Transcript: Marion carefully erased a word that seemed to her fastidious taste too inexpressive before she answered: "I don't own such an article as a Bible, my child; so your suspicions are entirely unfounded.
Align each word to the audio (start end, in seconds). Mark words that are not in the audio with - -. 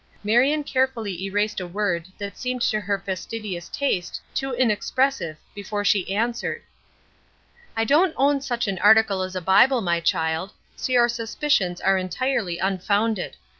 Marion 0.23 0.63
carefully 0.63 1.25
erased 1.25 1.59
a 1.59 1.67
word 1.67 2.07
that 2.17 2.35
seemed 2.35 2.63
to 2.63 2.79
her 2.81 2.97
fastidious 3.05 3.69
taste 3.69 4.19
too 4.33 4.51
inexpressive 4.51 5.37
before 5.53 5.85
she 5.85 6.11
answered: 6.15 6.63
"I 7.77 7.83
don't 7.83 8.15
own 8.17 8.41
such 8.41 8.67
an 8.67 8.79
article 8.79 9.21
as 9.21 9.35
a 9.35 9.41
Bible, 9.41 9.81
my 9.81 9.99
child; 9.99 10.53
so 10.75 10.91
your 10.91 11.07
suspicions 11.07 11.79
are 11.81 11.99
entirely 11.99 12.57
unfounded. 12.57 13.35